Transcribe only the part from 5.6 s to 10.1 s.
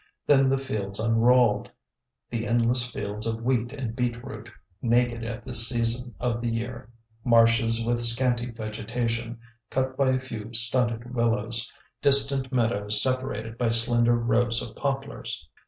season of the year, marshes with scanty vegetation, cut by